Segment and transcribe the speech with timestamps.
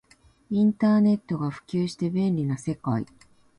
[0.49, 3.05] インターネットが普及して便利な世界